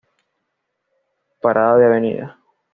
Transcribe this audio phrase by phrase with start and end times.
[1.43, 1.85] Parada de
[2.23, 2.31] Av.